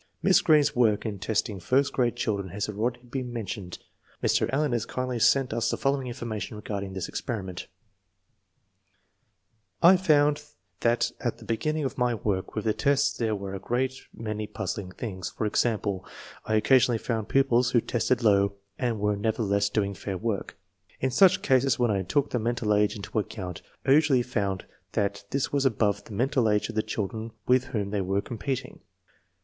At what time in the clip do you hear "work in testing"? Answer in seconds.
0.75-1.59